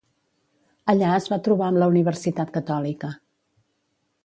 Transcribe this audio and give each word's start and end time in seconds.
Allà 0.93 1.11
es 1.17 1.27
va 1.33 1.39
trobar 1.49 1.67
amb 1.67 1.81
la 1.83 1.91
Universitat 1.93 2.55
Catòlica. 2.59 3.13